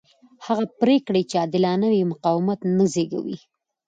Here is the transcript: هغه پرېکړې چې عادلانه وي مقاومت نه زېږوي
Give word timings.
هغه 0.45 0.65
پرېکړې 0.81 1.21
چې 1.29 1.35
عادلانه 1.41 1.87
وي 1.91 2.03
مقاومت 2.13 2.59
نه 2.77 2.85
زېږوي 2.93 3.37